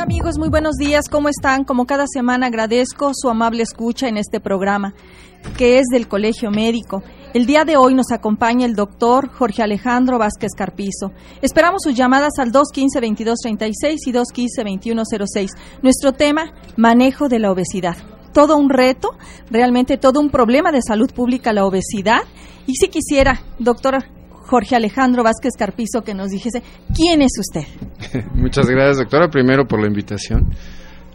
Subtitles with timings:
[0.00, 1.64] Hola amigos, muy buenos días, ¿cómo están?
[1.64, 4.94] Como cada semana agradezco su amable escucha en este programa,
[5.58, 7.02] que es del Colegio Médico.
[7.34, 11.12] El día de hoy nos acompaña el doctor Jorge Alejandro Vázquez Carpizo.
[11.42, 15.48] Esperamos sus llamadas al 215-2236 y 215-2106.
[15.82, 17.98] Nuestro tema, manejo de la obesidad.
[18.32, 19.10] Todo un reto,
[19.50, 22.22] realmente todo un problema de salud pública la obesidad.
[22.66, 24.02] Y si quisiera, doctor
[24.46, 26.62] Jorge Alejandro Vázquez Carpizo, que nos dijese,
[26.94, 27.66] ¿quién es usted?
[28.34, 30.50] Muchas gracias, doctora, primero por la invitación.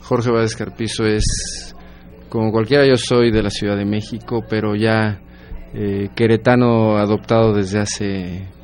[0.02, 1.76] Jorge Vázquez Carpizo es,
[2.30, 5.20] como cualquiera, yo soy de la Ciudad de México, pero ya
[5.74, 8.56] eh, queretano adoptado desde hace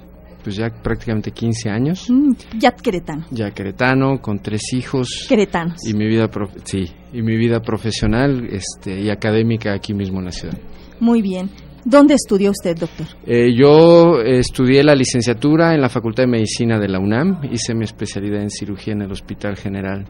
[0.43, 2.09] pues ya prácticamente 15 años.
[2.09, 3.25] Mm, ya queretano.
[3.31, 5.25] Ya queretano, con tres hijos.
[5.29, 5.77] Queretanos.
[5.87, 6.29] Y mi vida,
[6.63, 10.57] sí, y mi vida profesional este, y académica aquí mismo en la ciudad.
[10.99, 11.49] Muy bien.
[11.83, 13.07] ¿Dónde estudió usted, doctor?
[13.25, 17.85] Eh, yo estudié la licenciatura en la Facultad de Medicina de la UNAM, hice mi
[17.85, 20.05] especialidad en cirugía en el Hospital General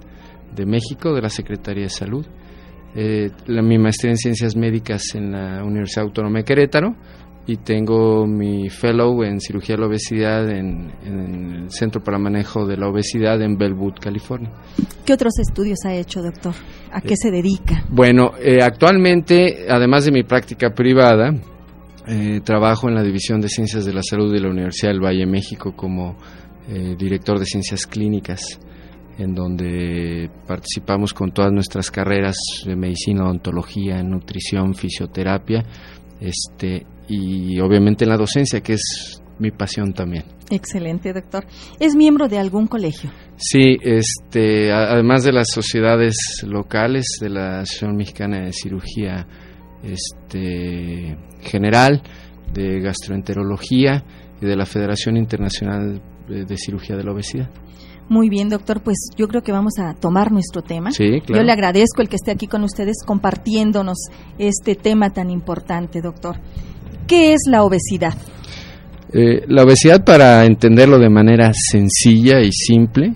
[0.54, 2.26] de México, de la Secretaría de Salud,
[2.94, 6.94] eh, la, mi maestría en ciencias médicas en la Universidad Autónoma de Querétaro
[7.48, 12.76] y tengo mi fellow en cirugía de la obesidad en, el Centro para Manejo de
[12.76, 14.52] la Obesidad en Bellwood, California.
[15.06, 16.54] ¿Qué otros estudios ha hecho, doctor?
[16.92, 17.86] ¿A qué eh, se dedica?
[17.90, 21.34] Bueno, actualmente, además de mi práctica privada,
[22.08, 25.26] eh, trabajo en la División de Ciencias de la Salud de la Universidad del Valle
[25.26, 26.18] México como
[26.68, 28.60] eh, director de Ciencias Clínicas,
[29.18, 32.36] en donde participamos con todas nuestras carreras
[32.66, 35.64] de medicina, odontología, nutrición, fisioterapia,
[36.20, 40.24] este, y obviamente en la docencia, que es mi pasión también.
[40.50, 41.46] Excelente, doctor.
[41.80, 43.10] ¿Es miembro de algún colegio?
[43.38, 49.28] Sí, este, además de las sociedades locales de la Asociación Mexicana de Cirugía
[49.84, 52.02] este, General
[52.54, 54.04] de Gastroenterología
[54.42, 57.50] y de la Federación Internacional de, Cirugía de la Obesidad.
[58.10, 60.92] Muy bien, doctor, pues yo creo que vamos a tomar nuestro tema.
[60.92, 63.98] Sí, Yo le agradezco el que esté aquí con ustedes compartiéndonos
[64.38, 66.36] este tema tan importante, doctor.
[67.08, 68.14] ¿Qué es la obesidad?
[69.14, 73.14] Eh, la obesidad, para entenderlo de manera sencilla y simple,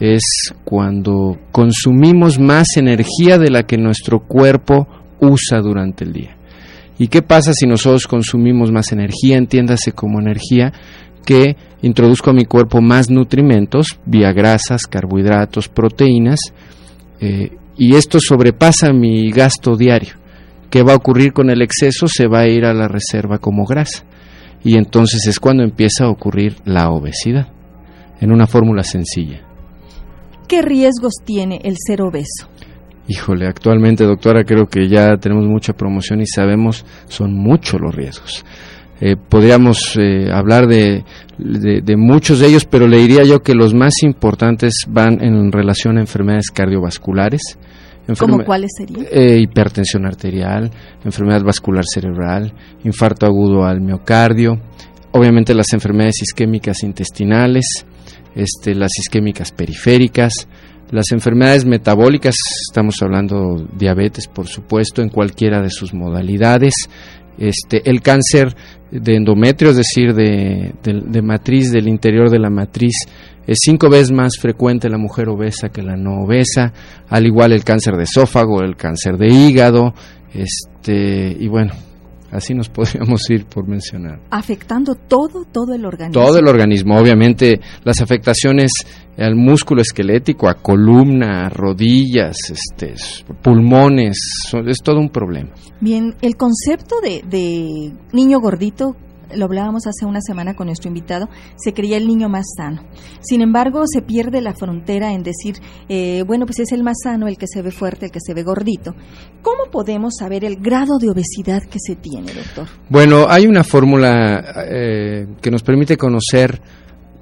[0.00, 0.22] es
[0.64, 4.88] cuando consumimos más energía de la que nuestro cuerpo
[5.20, 6.36] usa durante el día.
[6.98, 9.38] ¿Y qué pasa si nosotros consumimos más energía?
[9.38, 10.72] Entiéndase como energía
[11.24, 16.40] que introduzco a mi cuerpo más nutrimentos, vía grasas, carbohidratos, proteínas,
[17.20, 20.14] eh, y esto sobrepasa mi gasto diario.
[20.70, 22.06] ¿Qué va a ocurrir con el exceso?
[22.06, 24.04] Se va a ir a la reserva como grasa.
[24.62, 27.48] Y entonces es cuando empieza a ocurrir la obesidad,
[28.20, 29.40] en una fórmula sencilla.
[30.46, 32.48] ¿Qué riesgos tiene el ser obeso?
[33.08, 38.44] Híjole, actualmente, doctora, creo que ya tenemos mucha promoción y sabemos son muchos los riesgos.
[39.00, 41.04] Eh, podríamos eh, hablar de,
[41.38, 45.96] de, muchos de ellos, pero le diría yo que los más importantes van en relación
[45.96, 47.40] a enfermedades cardiovasculares.
[48.18, 49.06] ¿Cómo cuáles serían?
[49.10, 50.70] Eh, hipertensión arterial,
[51.04, 52.52] enfermedad vascular cerebral,
[52.84, 54.60] infarto agudo al miocardio,
[55.12, 57.86] obviamente las enfermedades isquémicas intestinales,
[58.34, 60.46] este, las isquémicas periféricas,
[60.90, 62.34] las enfermedades metabólicas,
[62.68, 66.74] estamos hablando diabetes, por supuesto, en cualquiera de sus modalidades.
[67.38, 68.54] Este, el cáncer
[68.90, 72.94] de endometrio, es decir, de, de, matriz, del interior de la matriz,
[73.46, 76.72] es cinco veces más frecuente en la mujer obesa que la no obesa,
[77.08, 79.94] al igual el cáncer de esófago, el cáncer de hígado,
[80.34, 81.72] este, y bueno,
[82.30, 84.20] Así nos podríamos ir por mencionar.
[84.30, 86.22] Afectando todo, todo el organismo.
[86.22, 88.70] Todo el organismo, obviamente las afectaciones
[89.18, 92.94] al músculo esquelético, a columna, a rodillas, este,
[93.42, 94.16] pulmones,
[94.66, 95.50] es todo un problema.
[95.80, 98.96] Bien, el concepto de, de niño gordito
[99.34, 102.82] lo hablábamos hace una semana con nuestro invitado, se creía el niño más sano.
[103.20, 105.56] Sin embargo, se pierde la frontera en decir,
[105.88, 108.34] eh, bueno, pues es el más sano, el que se ve fuerte, el que se
[108.34, 108.94] ve gordito.
[109.42, 112.68] ¿Cómo podemos saber el grado de obesidad que se tiene, doctor?
[112.88, 116.60] Bueno, hay una fórmula eh, que nos permite conocer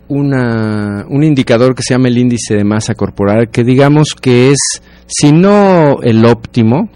[0.09, 4.83] una, un indicador que se llama el índice de masa corporal, que digamos que es,
[5.07, 6.89] si no el óptimo,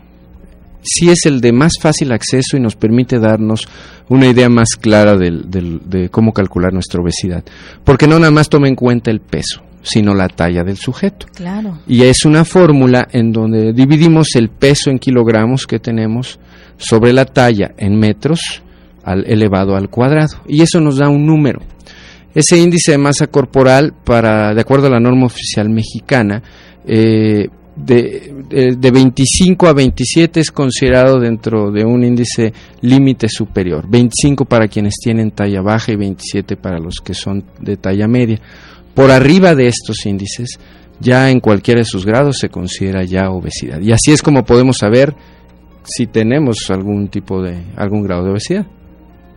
[0.83, 3.67] sí es el de más fácil acceso y nos permite darnos
[4.09, 7.45] una idea más clara de cómo calcular nuestra obesidad.
[7.85, 11.27] Porque no nada más toma en cuenta el peso, sino la talla del sujeto.
[11.35, 11.79] Claro.
[11.87, 16.39] Y es una fórmula en donde dividimos el peso en kilogramos que tenemos
[16.77, 18.63] sobre la talla en metros
[19.05, 20.43] al elevado al cuadrado.
[20.47, 21.61] Y eso nos da un número.
[22.35, 26.43] Ese índice de masa corporal, para, de acuerdo a la norma oficial mexicana,
[26.87, 32.53] eh, de, de, 25 a 27 es considerado dentro de un índice
[32.83, 33.87] límite superior.
[33.89, 38.41] 25 para quienes tienen talla baja y 27 para los que son de talla media.
[38.95, 40.59] Por arriba de estos índices
[41.01, 43.81] ya en cualquiera de sus grados se considera ya obesidad.
[43.81, 45.15] Y así es como podemos saber
[45.85, 48.67] si tenemos algún tipo de, algún grado de obesidad.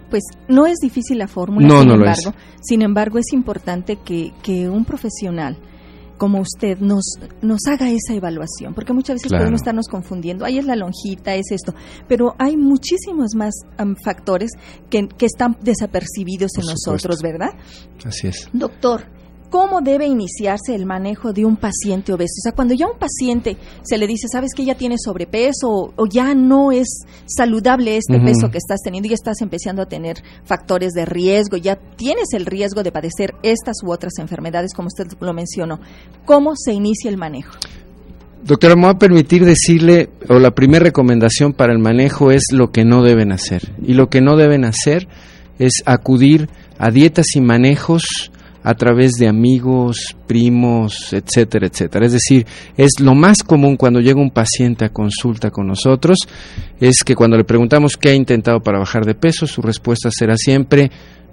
[0.10, 2.36] Pues no es difícil la fórmula, no, sin, no embargo, lo es.
[2.62, 5.58] sin embargo es importante que, que un profesional
[6.18, 7.04] como usted nos,
[7.42, 9.44] nos haga esa evaluación, porque muchas veces Claro.
[9.44, 11.74] podemos estarnos confundiendo, ahí es la lonjita, es esto,
[12.08, 14.52] pero hay muchísimos más am, factores
[14.90, 17.20] que, que están desapercibidos en nosotros.
[17.22, 17.50] ¿verdad?
[18.06, 18.50] Así es.
[18.54, 19.06] Doctor,
[19.50, 22.34] ¿cómo debe iniciarse el manejo de un paciente obeso?
[22.40, 25.70] O sea, cuando ya a un paciente se le dice, sabes que ya tiene sobrepeso
[25.70, 29.82] o, o ya no es saludable este peso que estás teniendo y ya estás empezando
[29.82, 34.74] a tener factores de riesgo, ya tienes el riesgo de padecer estas u otras enfermedades,
[34.74, 35.80] como usted lo mencionó.
[36.26, 37.54] ¿Cómo se inicia el manejo?
[38.44, 42.72] Doctora, me va a permitir decirle, o la primera recomendación para el manejo es lo
[42.72, 43.74] que no deben hacer.
[43.82, 45.08] Y lo que no deben hacer
[45.58, 48.32] es acudir a dietas y manejos
[48.68, 52.06] a través de amigos, primos, etcétera, etcétera.
[52.08, 52.46] Es decir,
[52.76, 56.18] es lo más común cuando llega un paciente a consulta con nosotros,
[56.82, 60.36] es que cuando le preguntamos qué ha intentado para bajar de peso, su respuesta será
[60.36, 60.90] siempre,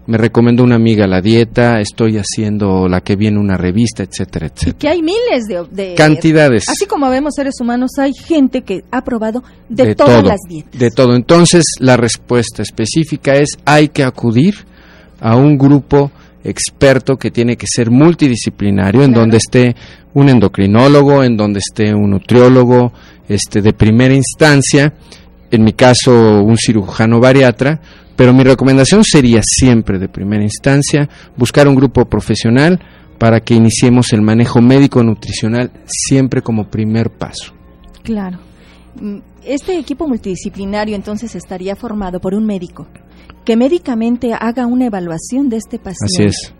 [0.06, 4.46] me recomendó una amiga la dieta, estoy haciendo la que viene en una revista, etcétera,
[4.46, 4.78] Y etcétera.
[4.78, 5.64] que hay miles de...
[5.70, 6.68] de- Cantidades.
[6.68, 10.40] Así como vemos seres humanos, hay gente que ha probado de, de todas todo, las
[10.48, 10.78] dietas.
[10.78, 11.14] De todo.
[11.14, 14.56] Entonces, la respuesta específica es hay que acudir
[15.20, 16.10] a un grupo
[16.44, 19.74] experto que tiene que ser multidisciplinario, en donde esté
[20.14, 22.92] un endocrinólogo, en donde esté un nutriólogo,
[23.28, 24.92] este de primera instancia,
[25.50, 27.80] en mi caso un cirujano bariatra,
[28.16, 32.80] pero mi recomendación sería siempre de primera instancia buscar un grupo profesional
[33.18, 37.54] para que iniciemos el manejo médico nutricional siempre como primer paso.
[38.02, 38.38] Claro.
[39.00, 42.86] Mm, Este equipo multidisciplinario entonces estaría formado por un médico
[43.44, 46.54] que médicamente haga una evaluación de este Así paciente, es,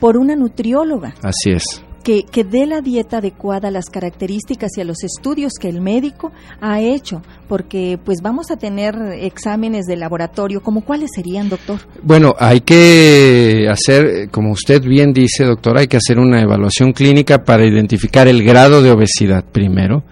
[0.00, 1.64] por una nutrióloga así es.
[2.04, 5.80] que, que dé la dieta adecuada a las características y a los estudios que el
[5.82, 6.30] médico
[6.60, 11.80] ha hecho, porque pues vamos a tener exámenes de laboratorio, como cuáles serían, doctor?
[12.02, 17.42] Bueno, hay que hacer, como usted bien dice, doctor, hay que hacer una evaluación clínica
[17.44, 20.04] para identificar el grado de obesidad primero.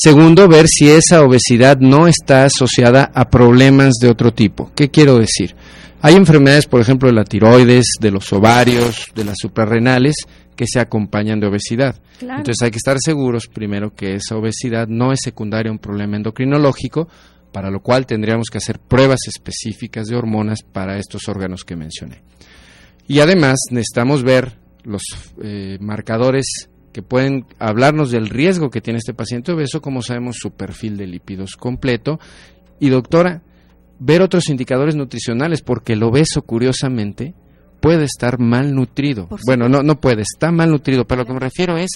[0.00, 4.70] Segundo, ver si esa obesidad no está asociada a problemas de otro tipo.
[4.76, 5.56] ¿Qué quiero decir?
[6.00, 10.14] Hay enfermedades, por ejemplo, de la tiroides, de los ovarios, de las suprarrenales,
[10.54, 12.00] que se acompañan de obesidad.
[12.20, 12.38] Claro.
[12.38, 16.16] Entonces hay que estar seguros primero que esa obesidad no es secundaria a un problema
[16.16, 17.08] endocrinológico,
[17.50, 22.22] para lo cual tendríamos que hacer pruebas específicas de hormonas para estos órganos que mencioné.
[23.08, 25.02] Y además necesitamos ver los
[25.42, 30.50] eh, marcadores que pueden hablarnos del riesgo que tiene este paciente obeso, como sabemos su
[30.52, 32.18] perfil de lípidos completo.
[32.80, 33.42] Y doctora,
[33.98, 37.34] ver otros indicadores nutricionales, porque el obeso, curiosamente,
[37.80, 39.28] puede estar mal nutrido.
[39.46, 41.90] Bueno, no, no puede, está mal nutrido, pero lo que me refiero es,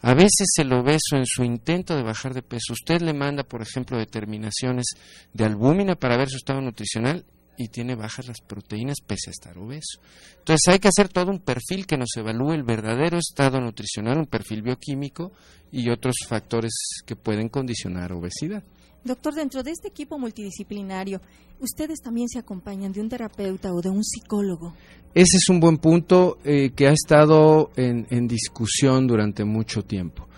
[0.00, 3.62] a veces el obeso en su intento de bajar de peso, usted le manda, por
[3.62, 4.86] ejemplo, determinaciones
[5.32, 7.24] de albúmina para ver su estado nutricional
[7.58, 10.00] y tiene bajas las proteínas pese a estar obeso.
[10.38, 14.26] Entonces hay que hacer todo un perfil que nos evalúe el verdadero estado nutricional, un
[14.26, 15.32] perfil bioquímico
[15.72, 16.72] y otros factores
[17.04, 18.62] que pueden condicionar obesidad.
[19.04, 21.20] Doctor, dentro de este equipo multidisciplinario,
[21.60, 24.74] ¿ustedes también se acompañan de un terapeuta o de un psicólogo?
[25.14, 30.28] Ese es un buen punto eh, que ha estado en, en discusión durante mucho tiempo.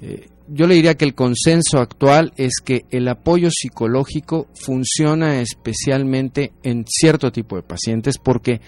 [0.00, 6.52] Eh, yo le diría que el consenso actual es que el apoyo psicológico funciona especialmente
[6.62, 8.60] en cierto tipo de pacientes porque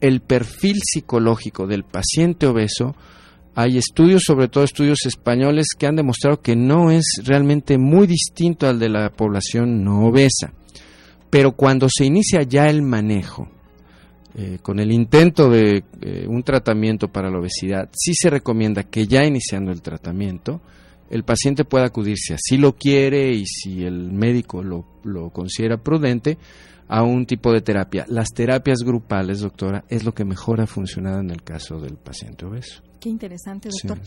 [0.00, 2.94] el perfil psicológico del paciente obeso,
[3.54, 8.68] hay estudios, sobre todo estudios españoles, que han demostrado que no es realmente muy distinto
[8.68, 10.52] al de la población no obesa.
[11.30, 13.48] Pero cuando se inicia ya el manejo,
[14.36, 19.06] eh, con el intento de eh, un tratamiento para la obesidad, sí se recomienda que
[19.06, 20.60] ya iniciando el tratamiento,
[21.10, 25.76] el paciente pueda acudir, si así lo quiere y si el médico lo, lo considera
[25.76, 26.38] prudente,
[26.88, 28.04] a un tipo de terapia.
[28.08, 32.44] Las terapias grupales, doctora, es lo que mejor ha funcionado en el caso del paciente
[32.46, 32.82] obeso.
[33.00, 33.88] Qué interesante, Sí.
[33.88, 34.04] doctor.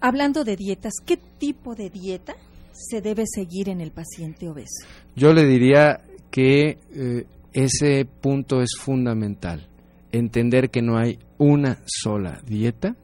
[0.00, 2.36] Hablando de dietas, ¿qué tipo de dieta
[2.72, 4.86] se debe seguir en el paciente obeso?
[5.16, 9.66] Yo le diría que eh, ese punto es fundamental,
[10.12, 12.94] entender que no hay una sola dieta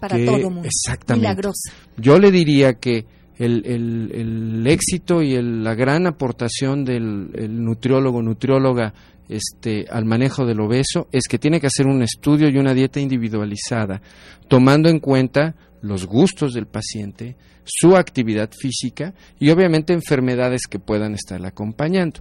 [0.00, 0.62] Para que- todo mundo.
[0.68, 1.28] exactamente.
[1.28, 1.72] Milagrosa.
[1.96, 3.04] Yo le diría que
[3.38, 8.92] el, el- el éxito y el- la gran aportación del el nutriólogo, nutrióloga,
[9.28, 12.98] este, al manejo del obeso es que tiene que hacer un estudio y una dieta
[13.00, 14.02] individualizada,
[14.48, 21.14] tomando en cuenta los gustos del paciente, su actividad física y obviamente enfermedades que puedan
[21.14, 22.20] estar acompañando.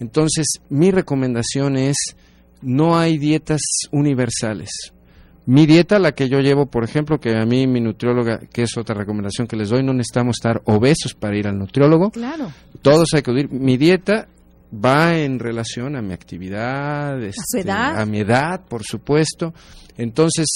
[0.00, 1.96] Entonces, mi recomendación es,
[2.62, 3.60] no hay dietas
[3.92, 4.70] universales.
[5.48, 8.76] Mi dieta, la que yo llevo, por ejemplo, que a mí mi nutrióloga, que es
[8.76, 12.10] otra recomendación que les doy, no necesitamos estar obesos para ir al nutriólogo.
[12.10, 12.52] Claro.
[12.82, 13.50] Todos hay que ir.
[13.50, 14.28] Mi dieta
[14.70, 17.98] va en relación a mi actividad, este, edad?
[17.98, 19.54] a mi edad, por supuesto.
[19.96, 20.48] Entonces,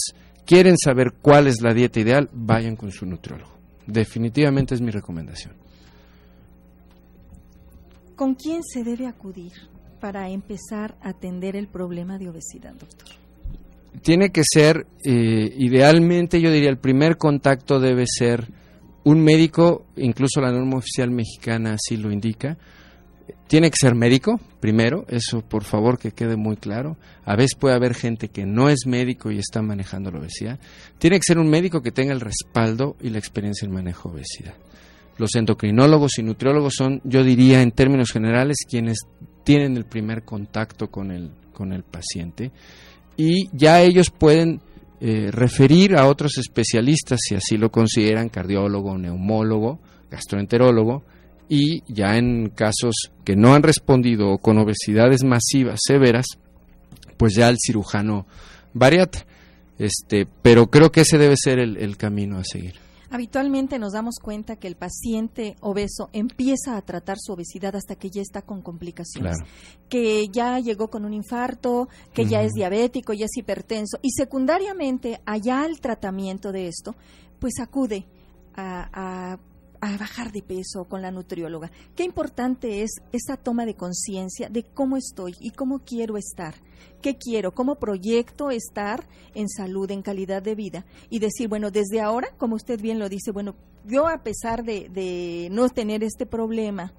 [0.44, 3.50] quieren saber cuál es la dieta ideal, vayan con su nutriólogo.
[3.86, 5.54] Definitivamente es mi recomendación.
[8.14, 9.52] ¿Con quién se debe acudir
[10.02, 13.21] para empezar a atender el problema de obesidad, doctor?
[14.00, 18.48] Tiene que ser, eh, idealmente yo diría, el primer contacto debe ser
[19.04, 22.56] un médico, incluso la norma oficial mexicana así lo indica,
[23.52, 26.96] tiene que ser médico, primero, eso por favor que quede muy claro.
[27.24, 30.58] A veces puede haber gente que no es médico y está manejando la obesidad.
[30.98, 34.14] Tiene que ser un médico que tenga el respaldo y la experiencia en manejo de
[34.14, 34.54] obesidad.
[35.18, 39.00] Los endocrinólogos y nutriólogos son, yo diría en términos generales, quienes
[39.44, 42.52] tienen el primer contacto con el, con el paciente
[43.16, 44.60] y ya ellos pueden
[45.00, 51.02] eh, referir a otros especialistas, si así lo consideran, cardiólogo, neumólogo, gastroenterólogo,
[51.48, 56.26] y ya en casos que no han respondido o con obesidades masivas severas,
[57.16, 58.26] pues ya el cirujano
[58.72, 59.26] bariatra.
[59.78, 62.74] Este, pero creo que ese debe ser el, camino a seguir.
[63.12, 68.08] Habitualmente nos damos cuenta que el paciente obeso empieza a tratar su obesidad hasta que
[68.08, 69.36] ya está con complicaciones,
[69.90, 73.98] que ya llegó con un infarto, que ya es diabético, ya es hipertenso.
[74.00, 76.94] Y secundariamente allá el tratamiento de esto,
[77.38, 78.06] pues acude
[78.54, 79.38] a a
[79.90, 81.70] bajar de peso con la nutrióloga.
[81.96, 86.54] Qué importante es esa toma de conciencia de cómo estoy y cómo quiero estar,
[87.00, 92.00] qué quiero, cómo proyecto estar en salud, en calidad de vida y decir, bueno, desde
[92.00, 96.92] ahora, como usted bien lo dice, bueno, yo a pesar de, no tener este problema,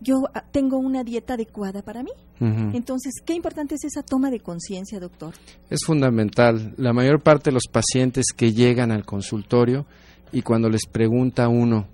[0.00, 2.12] yo ah, tengo una dieta adecuada para mí.
[2.40, 5.34] Entonces, qué importante es esa toma de conciencia, doctor.
[5.70, 6.74] Es fundamental.
[6.76, 9.86] La mayor parte de los pacientes que llegan al consultorio
[10.30, 11.86] y cuando les pregunta uno,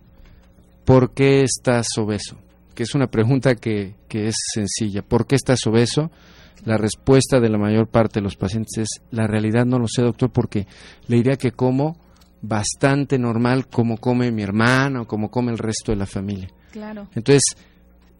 [0.90, 2.36] ¿por qué estás obeso?
[2.74, 5.02] Que es una pregunta que, es sencilla.
[5.02, 6.10] ¿Por qué estás obeso?
[6.64, 10.02] La respuesta de la mayor parte de los pacientes es, la realidad no lo sé,
[10.02, 10.66] doctor, porque
[11.06, 11.96] le diría que como
[12.42, 16.48] bastante normal como come mi hermano, como come el resto de la familia.
[16.72, 17.06] Claro.
[17.14, 17.42] Entonces,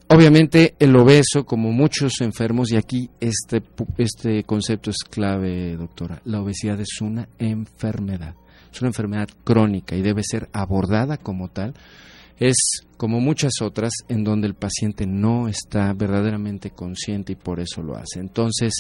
[0.07, 3.65] obviamente el obeso, como muchos enfermos, y aquí este,
[3.99, 8.37] este concepto es clave, doctora, la obesidad es una enfermedad,
[8.73, 11.75] es una enfermedad crónica y debe ser abordada como tal
[12.41, 12.57] es
[12.97, 17.97] como muchas otras en donde el paciente no está verdaderamente consciente y por eso lo
[17.97, 18.19] hace.
[18.19, 18.73] Entonces,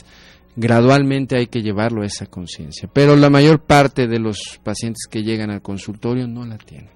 [0.56, 2.88] gradualmente hay que llevarlo a esa conciencia.
[2.92, 6.90] Pero la mayor parte de los pacientes que llegan al consultorio no la tienen,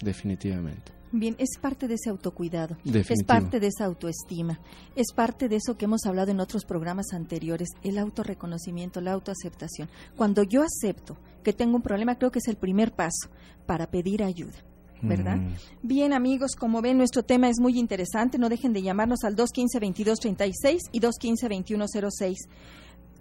[0.00, 0.92] definitivamente.
[1.12, 4.60] Bien, es parte de ese autocuidado, es parte de esa autoestima,
[4.94, 9.88] es parte de eso que hemos hablado en otros programas anteriores, el autorreconocimiento, la autoaceptación.
[10.14, 13.28] Cuando yo acepto que tengo un problema, creo que es el primer paso
[13.66, 14.69] para pedir ayuda.
[15.02, 15.38] ¿Verdad?
[15.82, 18.38] Bien, amigos, como ven, nuestro tema es muy interesante.
[18.38, 22.36] No dejen de llamarnos al 215-2236 y 215-2106.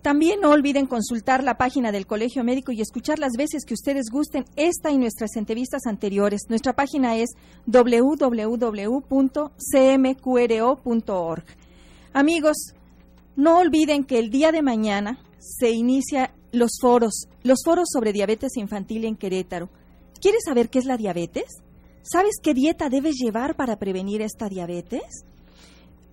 [0.01, 4.05] También no olviden consultar la página del Colegio Médico y escuchar las veces que ustedes
[4.09, 6.43] gusten esta y nuestras entrevistas anteriores.
[6.47, 7.31] Nuestra página es
[7.65, 9.03] www.cmqro.org.
[12.13, 12.73] Amigos,
[13.35, 18.55] no olviden que el día de mañana se inicia los foros, los foros sobre diabetes
[18.55, 19.69] infantil en Querétaro.
[20.21, 21.61] ¿Quieres saber qué es la diabetes?
[22.01, 25.25] ¿Sabes qué dieta debes llevar para prevenir esta diabetes?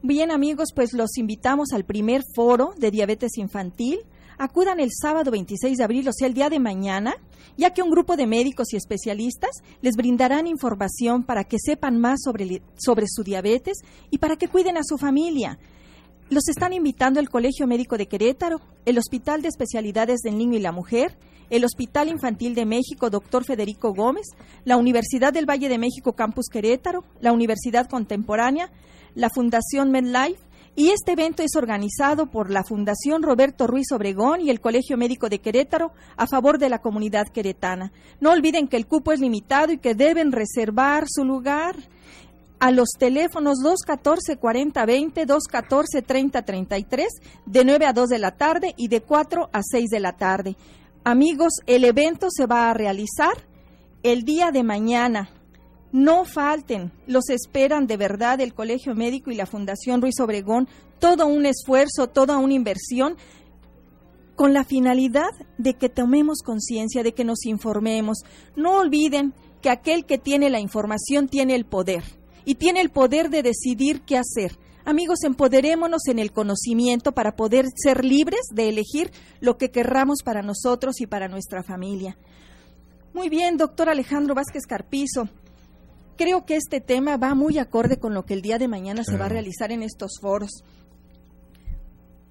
[0.02, 4.00] Bien amigos, pues los invitamos al primer foro de diabetes infantil.
[4.36, 7.14] Acudan el sábado 26 de abril, o sea, el día de mañana,
[7.56, 9.50] ya que un grupo de médicos y especialistas
[9.80, 13.78] les brindarán información para que sepan más sobre, sobre su diabetes
[14.10, 15.58] y para que cuiden a su familia.
[16.28, 20.60] Los están invitando el Colegio Médico de Querétaro, el Hospital de Especialidades del Niño y
[20.60, 21.16] la Mujer,
[21.50, 23.44] el Hospital Infantil de México, Dr.
[23.44, 24.26] Federico Gómez,
[24.64, 28.70] la Universidad del Valle de México, Campus Querétaro, la Universidad Contemporánea,
[29.14, 30.46] la Fundación MedLife,
[30.78, 35.30] y este evento es organizado por la Fundación Roberto Ruiz Obregón y el Colegio Médico
[35.30, 37.92] de Querétaro a favor de la comunidad queretana.
[38.20, 41.76] No olviden que el cupo es limitado y que deben reservar su lugar
[42.58, 47.06] a los teléfonos 214-4020, 214-3033,
[47.46, 50.56] de 9 a 2 de la tarde y de 4 a 6 de la tarde.
[51.08, 53.34] Amigos, el evento se va a realizar
[54.02, 55.30] el día de mañana.
[55.92, 60.66] No falten, los esperan de verdad el Colegio Médico y la Fundación Ruiz Obregón,
[60.98, 63.16] todo un esfuerzo, toda una inversión
[64.34, 68.24] con la finalidad de que tomemos conciencia, de que nos informemos.
[68.56, 69.32] No olviden
[69.62, 72.02] que aquel que tiene la información tiene el poder
[72.44, 74.58] y tiene el poder de decidir qué hacer.
[74.86, 80.42] Amigos, empoderémonos en el conocimiento para poder ser libres de elegir lo que querramos para
[80.42, 82.16] nosotros y para nuestra familia.
[83.12, 85.28] Muy bien, doctor Alejandro Vázquez Carpizo.
[86.16, 89.16] Creo que este tema va muy acorde con lo que el día de mañana se
[89.16, 90.62] va a realizar en estos foros.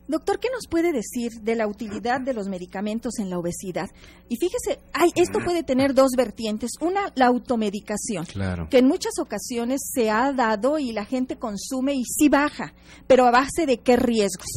[0.08, 3.90] Doctor, ¿qué nos puede decir de la utilidad de los medicamentos en la obesidad?
[4.30, 6.72] Y fíjese, hay, esto puede tener dos vertientes.
[6.80, 8.26] Una, la automedicación,
[8.70, 12.74] que en muchas ocasiones se ha dado y la gente consume y sí baja,
[13.08, 14.48] pero a base de qué riesgos.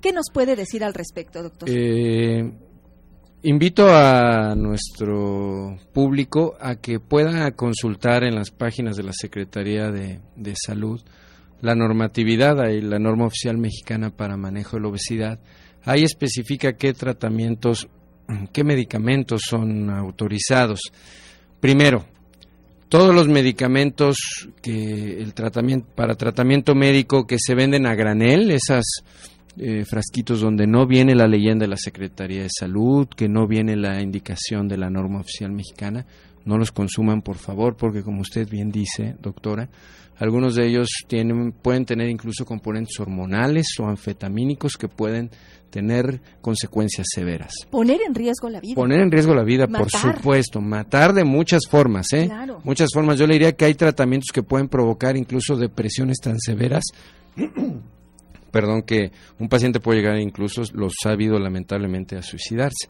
[0.00, 1.68] ¿Qué nos puede decir al respecto, doctor?
[1.70, 2.52] Eh,
[3.42, 10.54] invito a nuestro público a que pueda consultar en las páginas de la Secretaría de
[10.54, 11.00] Salud
[11.60, 15.40] la normatividad y la norma oficial mexicana para manejo de la obesidad,
[15.84, 17.88] ahí especifica qué tratamientos,
[18.52, 20.80] qué medicamentos son autorizados.
[21.60, 22.06] Primero,
[22.88, 24.16] todos los medicamentos
[24.62, 28.84] que el tratamiento para tratamiento médico que se venden a granel, esas
[29.58, 33.76] eh, frasquitos donde no viene la leyenda de la Secretaría de Salud, que no viene
[33.76, 36.06] la indicación de la norma oficial mexicana,
[36.44, 39.68] no los consuman por favor, porque como usted bien dice, doctora,
[40.18, 45.30] algunos de ellos tienen, pueden tener incluso componentes hormonales o anfetamínicos que pueden
[45.70, 47.52] tener consecuencias severas.
[47.70, 48.74] Poner en riesgo la vida.
[48.74, 50.60] Poner en riesgo la vida, por supuesto.
[50.60, 52.28] Matar de muchas formas, ¿eh?
[52.64, 53.18] Muchas formas.
[53.18, 56.84] Yo le diría que hay tratamientos que pueden provocar incluso depresiones tan severas.
[58.50, 62.88] Perdón, que un paciente puede llegar incluso, los ha habido lamentablemente, a suicidarse.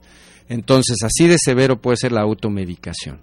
[0.49, 3.21] Entonces, así de severo puede ser la automedicación.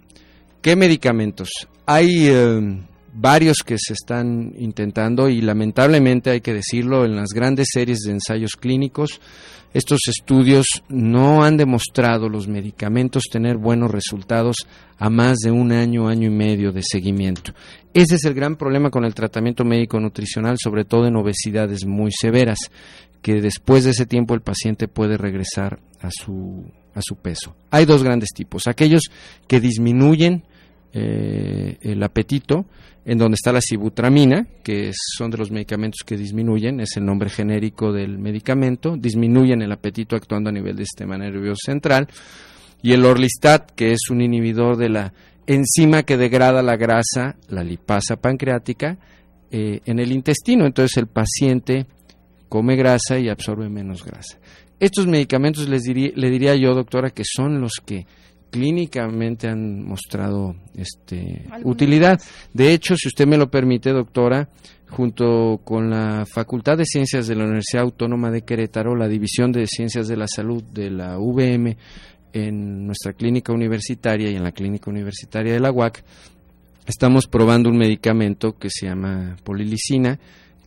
[0.61, 1.49] ¿Qué medicamentos?
[1.85, 2.79] Hay eh,
[3.15, 8.11] varios que se están intentando y lamentablemente hay que decirlo, en las grandes series de
[8.11, 9.21] ensayos clínicos,
[9.73, 14.55] estos estudios no han demostrado los medicamentos tener buenos resultados
[14.97, 17.53] a más de un año, año y medio de seguimiento.
[17.93, 22.11] Ese es el gran problema con el tratamiento médico nutricional, sobre todo en obesidades muy
[22.11, 22.59] severas,
[23.21, 27.55] que después de ese tiempo el paciente puede regresar a su, a su peso.
[27.71, 29.03] Hay dos grandes tipos, aquellos
[29.47, 30.43] que disminuyen
[30.97, 32.65] eh, el apetito,
[33.03, 37.29] en donde está la sibutramina, que son de los medicamentos que disminuyen, es el nombre
[37.29, 42.07] genérico del medicamento, disminuyen el apetito actuando a nivel del sistema nervioso central,
[42.81, 45.13] y el orlistat, que es un inhibidor de la
[45.47, 48.97] enzima que degrada la grasa, la lipasa pancreática,
[49.51, 50.65] eh, en el intestino.
[50.65, 51.87] Entonces el paciente
[52.47, 54.37] come grasa y absorbe menos grasa.
[54.79, 58.05] Estos medicamentos les le diría yo, doctora, que son los que
[58.55, 62.21] clínicamente han mostrado este, utilidad.
[62.53, 64.47] De hecho, si usted me lo permite, doctora,
[64.87, 69.67] junto con la Facultad de Ciencias de la Universidad Autónoma de Querétaro, la División de
[69.67, 71.75] Ciencias de la Salud de la VM,
[72.31, 76.05] en nuestra clínica universitaria y en la clínica universitaria de la UAC,
[76.85, 80.17] estamos probando un medicamento que se llama polilicina,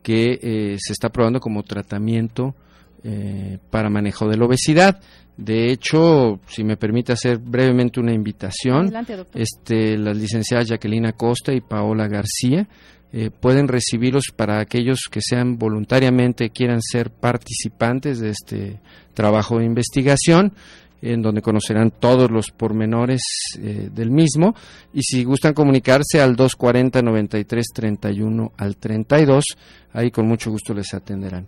[0.03, 2.55] que eh, se está probando como tratamiento
[3.05, 5.01] eh, para manejo de la obesidad.
[5.37, 8.93] De hecho, si me permite hacer brevemente una invitación,
[9.35, 12.67] este, las licenciadas Jacqueline Acosta y Paola García
[13.13, 18.81] eh, pueden recibirlos para aquellos que sean voluntariamente quieran ser participantes de este
[19.15, 20.53] trabajo de investigación
[21.01, 23.23] en donde conocerán todos los pormenores
[23.59, 24.55] eh, del mismo.
[24.93, 29.45] Y si gustan comunicarse al 240 93 31 al 32
[29.93, 31.47] ahí con mucho gusto les atenderán.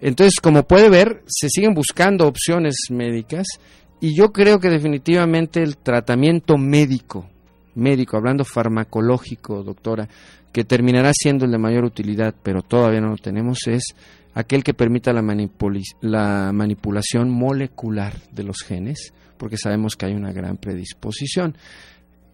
[0.00, 3.46] Entonces, como puede ver, se siguen buscando opciones médicas
[4.00, 7.28] y yo creo que definitivamente el tratamiento médico,
[7.74, 10.08] médico, hablando farmacológico, doctora,
[10.52, 13.94] que terminará siendo el de mayor utilidad, pero todavía no lo tenemos, es
[14.34, 15.22] aquel que permita la,
[16.00, 21.56] la manipulación molecular de los genes, porque sabemos que hay una gran predisposición.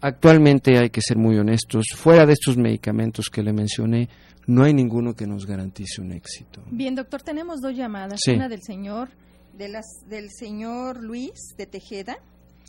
[0.01, 4.09] Actualmente hay que ser muy honestos, fuera de estos medicamentos que le mencioné,
[4.47, 6.63] no hay ninguno que nos garantice un éxito.
[6.71, 8.21] Bien, doctor, tenemos dos llamadas.
[8.29, 9.11] Una del señor,
[9.53, 12.17] de las, del señor Luis de Tejeda.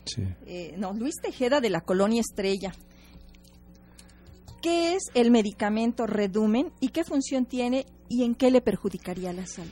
[0.03, 0.23] Sí.
[0.45, 2.73] Eh, no, Luis Tejeda de la Colonia Estrella.
[4.61, 9.45] ¿Qué es el medicamento Redumen y qué función tiene y en qué le perjudicaría la
[9.45, 9.69] salud?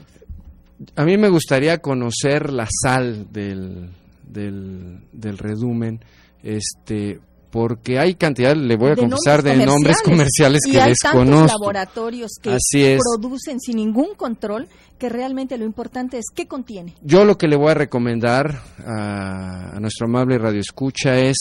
[0.96, 3.90] A mí me gustaría conocer la sal del,
[4.24, 6.00] del, del Redumen,
[6.44, 7.20] este,
[7.50, 11.48] porque hay cantidad, le voy a confesar, de nombres comerciales que y hay desconozco.
[11.48, 12.58] laboratorios que
[13.00, 14.68] producen sin ningún control
[15.00, 16.94] que realmente lo importante es qué contiene.
[17.02, 21.38] Yo lo que le voy a recomendar a, a nuestro amable radioescucha es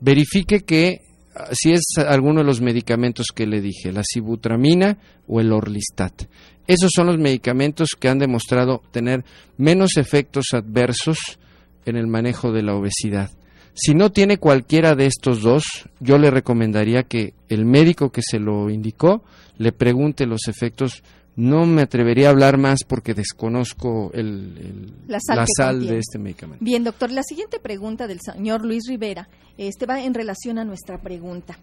[0.00, 1.02] verifique que
[1.52, 6.24] si es alguno de los medicamentos que le dije, la sibutramina o el orlistat.
[6.66, 9.24] Esos son los medicamentos que han demostrado tener
[9.56, 11.18] menos efectos adversos
[11.84, 13.30] en el manejo de la obesidad.
[13.74, 15.64] Si no tiene cualquiera de estos dos,
[16.00, 19.22] yo le recomendaría que el médico que se lo indicó
[19.58, 21.02] le pregunte los efectos
[21.40, 25.18] No me atrevería a hablar más porque desconozco el, la
[25.56, 26.62] sal, de este medicamento.
[26.62, 29.26] Bien, doctor, la siguiente pregunta del señor Luis Rivera
[29.56, 31.58] este va en relación a nuestra pregunta.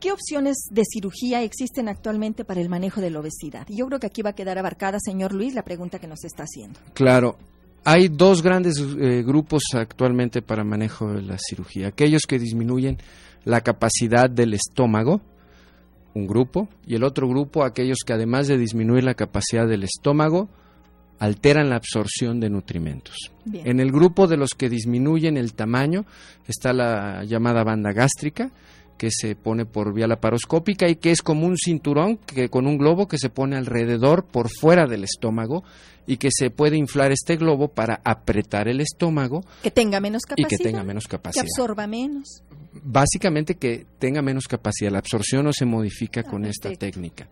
[0.00, 3.66] ¿Qué opciones de cirugía existen actualmente para el manejo de la obesidad?
[3.68, 6.44] Yo creo que aquí va a quedar abarcada, señor Luis, la pregunta que nos está
[6.44, 6.80] haciendo.
[6.94, 7.36] Claro.
[7.84, 11.88] Hay dos grandes eh, grupos actualmente para manejo de la cirugía.
[11.88, 12.96] Aquellos que disminuyen
[13.44, 15.20] la capacidad del estómago,
[16.14, 20.48] un grupo, y el otro grupo, aquellos que además de disminuir la capacidad del estómago,
[21.18, 23.30] alteran la absorción de nutrimentos.
[23.52, 26.04] En el grupo de los que disminuyen el tamaño
[26.48, 28.50] está la llamada banda gástrica,
[28.96, 32.78] que se pone por vía laparoscópica y que es como un cinturón que con un
[32.78, 35.64] globo que se pone alrededor por fuera del estómago
[36.06, 40.48] y que se puede inflar este globo para apretar el estómago que tenga menos capacidad
[40.48, 41.42] y que tenga menos capacidad.
[41.42, 42.42] que absorba menos
[42.82, 47.28] básicamente que tenga menos capacidad la absorción no se modifica ah, con esta técnica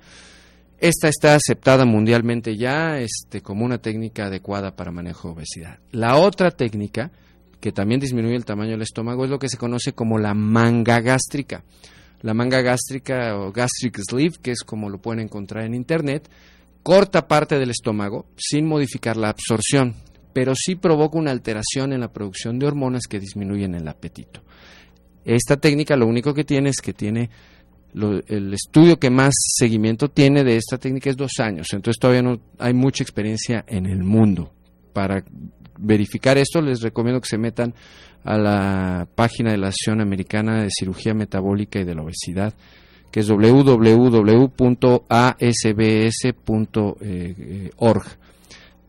[0.78, 6.16] esta está aceptada mundialmente ya este, como una técnica adecuada para manejo de obesidad la
[6.16, 7.11] otra técnica
[7.62, 11.00] que también disminuye el tamaño del estómago, es lo que se conoce como la manga
[11.00, 11.62] gástrica.
[12.20, 16.28] La manga gástrica o gastric sleeve, que es como lo pueden encontrar en internet,
[16.83, 19.94] corta parte del estómago sin modificar la absorción,
[20.33, 24.42] pero sí provoca una alteración en la producción de hormonas que disminuyen el apetito.
[25.24, 27.30] Esta técnica lo único que tiene es que tiene
[27.94, 32.40] el estudio que más seguimiento tiene de esta técnica es dos años, entonces todavía no
[32.58, 34.50] hay mucha experiencia en el mundo
[34.94, 35.22] para
[35.78, 37.74] verificar esto, les recomiendo que se metan
[38.24, 42.54] a la página de la Asociación Americana de Cirugía Metabólica y de la Obesidad,
[43.11, 44.02] que es www.asbs.org.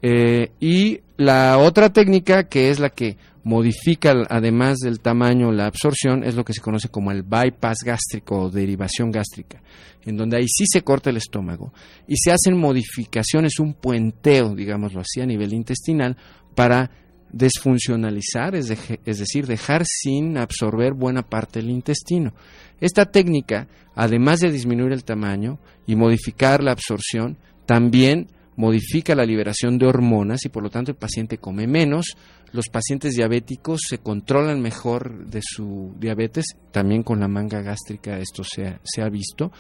[0.06, 6.24] Eh, y la otra técnica, que es la que modifica además del tamaño la absorción,
[6.24, 9.62] es lo que se conoce como el bypass gástrico o derivación gástrica,
[10.06, 11.74] en donde ahí sí se corta el estómago
[12.08, 16.18] y se hacen modificaciones, un puenteo, digámoslo así, a nivel intestinal
[16.56, 16.90] para
[17.34, 22.34] desfuncionalizar, es, decir, dejar sin absorber buena parte del intestino.
[22.80, 29.80] Esta técnica, además de disminuir el tamaño y modificar la absorción, también modifica la liberación
[29.80, 32.16] de hormonas y por lo tanto el paciente come menos,
[32.54, 38.44] los pacientes diabéticos se controlan mejor de su diabetes, también con la manga gástrica esto
[38.44, 39.52] se ha visto.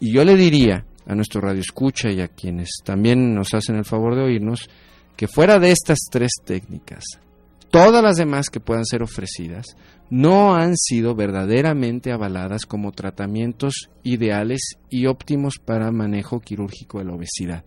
[0.00, 3.84] Y yo le diría a nuestro radio escucha y a quienes también nos hacen el
[3.84, 4.68] favor de oírnos,
[5.16, 7.04] que fuera de estas tres técnicas,
[7.70, 9.76] todas las demás que puedan ser ofrecidas
[10.10, 17.14] no han sido verdaderamente avaladas como tratamientos ideales y óptimos para manejo quirúrgico de la
[17.14, 17.64] obesidad.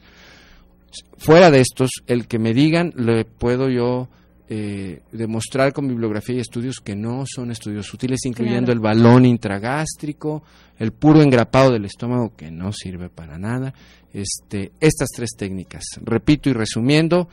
[1.17, 4.07] Fuera de estos, el que me digan, le puedo yo
[4.49, 10.43] eh, demostrar con bibliografía y estudios que no son estudios útiles, incluyendo el balón intragástrico,
[10.77, 13.73] el puro engrapado del estómago, que no sirve para nada.
[14.13, 17.27] Este, estas tres técnicas, repito y resumiendo,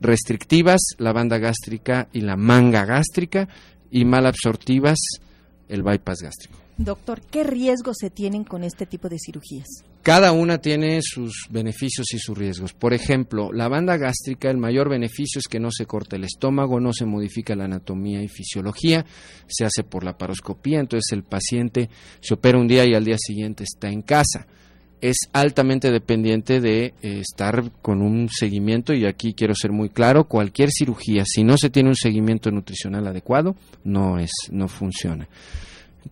[0.00, 3.48] restrictivas, la banda gástrica y la manga gástrica,
[3.90, 4.98] y mal absortivas,
[5.68, 6.63] el bypass gástrico.
[6.76, 9.68] Doctor, ¿qué riesgos se tienen con este tipo de cirugías?
[10.02, 12.72] Cada una tiene sus beneficios y sus riesgos.
[12.72, 16.80] Por ejemplo, la banda gástrica, el mayor beneficio es que no se corta el estómago,
[16.80, 19.06] no se modifica la anatomía y fisiología,
[19.46, 21.88] se hace por la paroscopía, entonces el paciente
[22.20, 24.46] se opera un día y al día siguiente está en casa.
[25.00, 30.24] Es altamente dependiente de eh, estar con un seguimiento y aquí quiero ser muy claro,
[30.24, 35.28] cualquier cirugía, si no se tiene un seguimiento nutricional adecuado, no es no funciona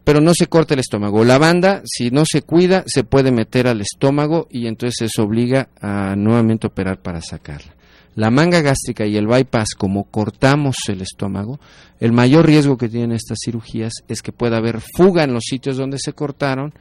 [0.04, 1.24] pero no se corta el estómago.
[1.24, 5.68] La banda, si no se cuida, se puede meter al estómago y entonces se obliga
[5.80, 7.74] a nuevamente operar para sacarla.
[8.14, 11.58] La manga gástrica y el bypass, como cortamos el estómago,
[11.98, 15.78] el mayor riesgo que tienen estas cirugías es que pueda haber fuga en los sitios
[15.78, 16.74] donde se cortaron,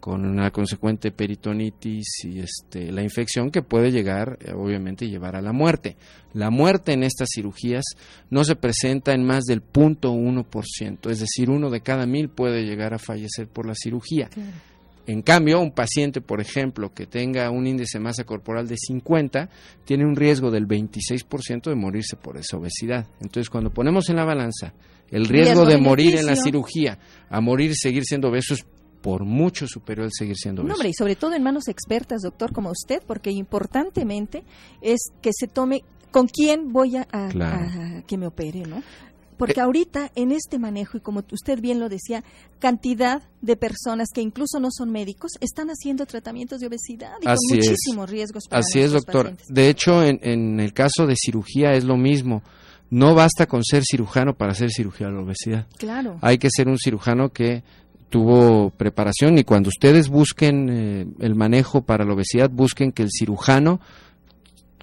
[0.00, 5.42] con una consecuente peritonitis y este, la infección que puede llegar, eh, obviamente, llevar a
[5.42, 5.96] la muerte.
[6.32, 7.84] La muerte en estas cirugías
[8.30, 12.94] no se presenta en más del 0.1%, es decir, uno de cada mil puede llegar
[12.94, 14.28] a fallecer por la cirugía.
[15.06, 19.48] En cambio, un paciente, por ejemplo, que tenga un índice de masa corporal de 50,
[19.84, 23.06] tiene un riesgo del 26% de morirse por esa obesidad.
[23.20, 24.74] Entonces, cuando ponemos en la balanza
[25.10, 26.98] el riesgo, de morir en la cirugía
[27.30, 28.56] a morir y seguir siendo obeso
[29.06, 30.84] por mucho superior el seguir siendo obeso.
[30.84, 34.42] y sobre todo en manos expertas, doctor, como usted, porque importantemente
[34.82, 37.06] es que se tome con quién voy a,
[38.08, 38.82] que me opere, ¿no?
[39.38, 42.24] Porque eh, ahorita en este manejo, y como usted bien lo decía,
[42.58, 47.36] cantidad de personas que incluso no son médicos están haciendo tratamientos de obesidad y con
[47.48, 49.36] muchísimos riesgos para Así es, doctor.
[49.48, 52.42] De hecho, en, en, el caso de cirugía es lo mismo.
[52.90, 55.66] No basta con ser cirujano para hacer cirugía de la obesidad.
[55.76, 56.18] Claro.
[56.22, 57.62] Hay que ser un cirujano que
[58.16, 63.10] tuvo preparación y cuando ustedes busquen eh, el manejo para la obesidad, busquen que el
[63.10, 63.78] cirujano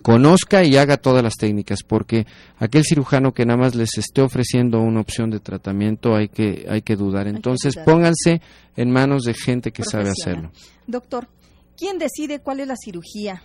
[0.04, 2.28] conozca y haga todas las técnicas, porque
[2.60, 6.84] aquel cirujano que nada más les esté ofreciendo una opción de tratamiento hay que, hay
[6.84, 7.28] que dudar.
[7.28, 8.40] Entonces pónganse
[8.76, 10.52] en manos de gente que sabe hacerlo.
[10.86, 11.28] Doctor,
[11.76, 13.42] ¿quién decide cuál es la cirugía?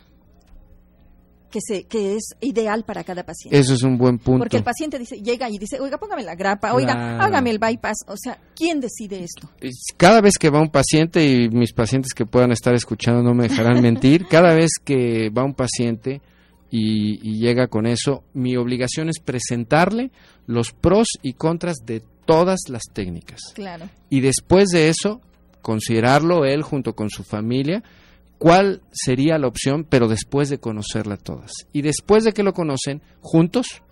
[1.51, 3.59] Que, se, que es ideal para cada paciente.
[3.59, 4.41] Eso es un buen punto.
[4.41, 7.99] Porque el paciente dice, llega y dice, oiga, póngame la grapa, oiga, hágame el bypass.
[8.07, 9.49] O sea, ¿quién decide esto?
[9.97, 13.49] Cada vez que va un paciente, y mis pacientes que puedan estar escuchando no me
[13.49, 16.21] dejarán mentir, cada vez que va un paciente
[16.71, 20.11] y, llega con eso, mi obligación es presentarle
[20.47, 23.41] los pros y contras de todas las técnicas.
[23.55, 23.89] Claro.
[24.11, 25.21] Y después de eso,
[25.63, 27.83] considerarlo él junto con su familia,
[28.39, 31.53] cuál sería la opción, pero después de conocerla todas.
[31.73, 33.83] Y después de que lo conocen, juntos,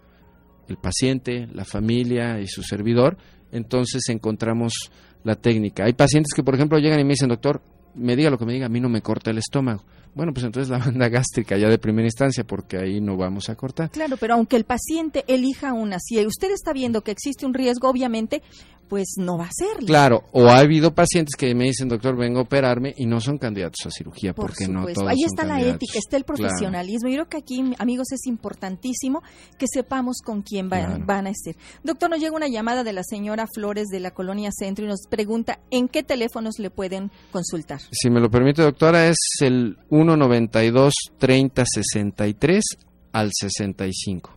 [0.68, 3.18] el paciente, la familia y su servidor,
[3.52, 4.90] entonces encontramos
[5.24, 5.84] la técnica.
[5.84, 7.60] Hay pacientes que, por ejemplo, llegan y me dicen, doctor,
[7.94, 9.84] me diga lo que me diga, a mí no me corta el estómago.
[10.14, 13.54] Bueno, pues entonces la banda gástrica ya de primera instancia, porque ahí no vamos a
[13.54, 13.90] cortar.
[13.90, 17.88] Claro, pero aunque el paciente elija una, si usted está viendo que existe un riesgo,
[17.88, 18.42] obviamente
[18.88, 19.84] pues no va a ser.
[19.84, 23.38] Claro, o ha habido pacientes que me dicen, doctor, vengo a operarme y no son
[23.38, 27.08] candidatos a cirugía, porque no todos Ahí está la ética, está el profesionalismo.
[27.08, 29.22] Yo creo que aquí, amigos, es importantísimo
[29.58, 31.56] que sepamos con quién van a estar.
[31.82, 35.06] Doctor, nos llega una llamada de la señora Flores de la Colonia Centro y nos
[35.08, 37.80] pregunta en qué teléfonos le pueden consultar.
[37.90, 42.64] Si me lo permite, doctora, es el 192 3063
[43.12, 44.35] al 65.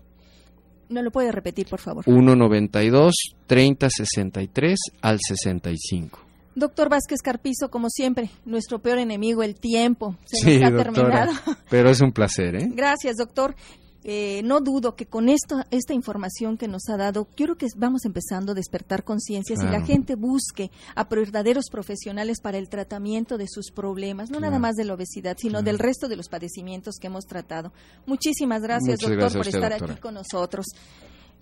[0.89, 2.03] ¿No lo puede repetir, por favor?
[2.03, 3.13] 192
[3.47, 6.19] 3063 al 65.
[6.55, 10.17] Doctor Vázquez Carpizo, como siempre, nuestro peor enemigo, el tiempo.
[10.25, 11.31] Se nos ha terminado.
[11.69, 12.67] Pero es un placer, ¿eh?
[12.73, 13.55] Gracias, doctor.
[14.03, 18.05] Eh, no dudo que con esto, esta información que nos ha dado, quiero que vamos
[18.05, 23.47] empezando a despertar conciencias y la gente busque a verdaderos profesionales para el tratamiento de
[23.49, 27.07] sus problemas, no nada más de la obesidad, sino del resto de los padecimientos que
[27.07, 27.73] hemos tratado.
[28.05, 30.67] Muchísimas gracias, doctor, por estar aquí con nosotros.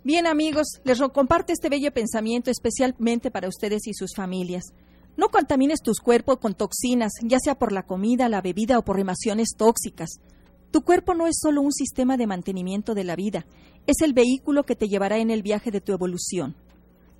[0.04, 4.64] Bien, amigos, les comparto este bello pensamiento especialmente para ustedes y sus familias.
[5.16, 9.00] No contamines tus cuerpos con toxinas, ya sea por la comida, la bebida o por
[9.00, 10.10] emociones tóxicas.
[10.72, 13.46] Tu cuerpo no es solo un sistema de mantenimiento de la vida,
[13.88, 16.56] es el vehículo que te llevará en el viaje de tu evolución.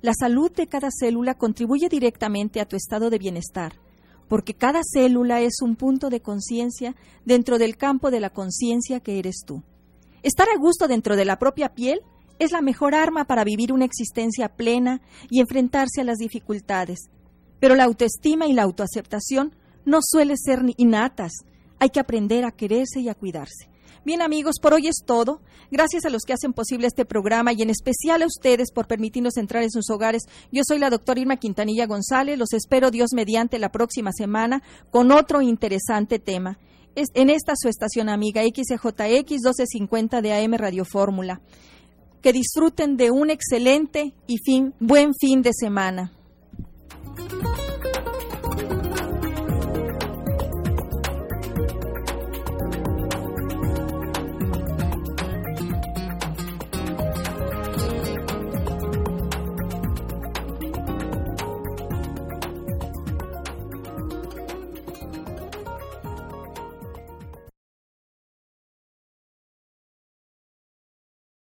[0.02, 3.72] La salud de cada célula contribuye directamente a tu estado de bienestar,
[4.28, 9.18] porque cada célula es un punto de conciencia dentro del campo de la conciencia que
[9.18, 9.62] eres tú.
[10.22, 12.02] Estar a gusto dentro de la propia piel
[12.38, 17.10] es la mejor arma para vivir una existencia plena y enfrentarse a las dificultades.
[17.58, 21.32] Pero la autoestima y la autoaceptación no suelen ser innatas,
[21.78, 23.68] hay que aprender a quererse y a cuidarse.
[24.04, 25.40] Bien amigos, por hoy es todo.
[25.70, 29.36] Gracias a los que hacen posible este programa y en especial a ustedes por permitirnos
[29.36, 30.22] entrar en sus hogares.
[30.50, 32.38] Yo soy la doctora Irma Quintanilla González.
[32.38, 36.58] Los espero Dios mediante la próxima semana con otro interesante tema.
[36.94, 41.40] en esta su estación amiga XJX 1250 de AM Radio Fórmula.
[42.22, 46.12] Que disfruten de un excelente y fin, buen fin de semana.